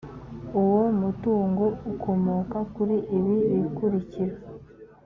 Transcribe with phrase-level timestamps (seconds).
[0.61, 4.35] uwo mutungo ukomoka kuri ibi bikurikira